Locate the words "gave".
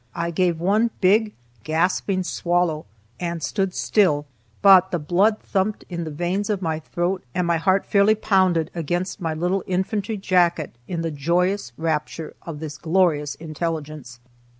0.31-0.59